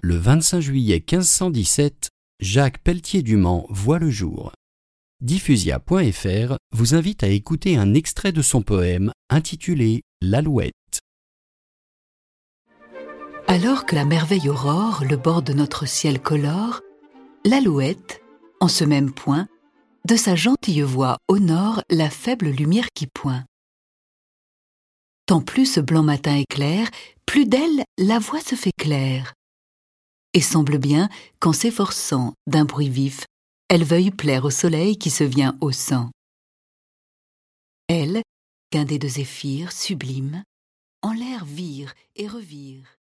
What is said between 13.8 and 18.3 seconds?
que la merveille aurore le bord de notre ciel colore, l'alouette,